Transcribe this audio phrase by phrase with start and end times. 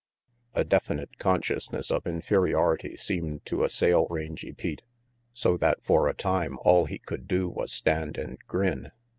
[0.55, 4.81] A definite consciousness of inferiority seemed to assail Rangy Pete,
[5.31, 8.89] so that for a time all he could do was stand and grin.